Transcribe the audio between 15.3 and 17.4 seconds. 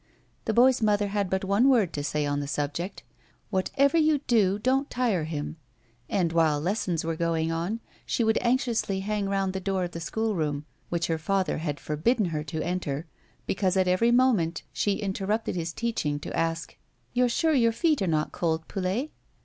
his teaching to ask:" You're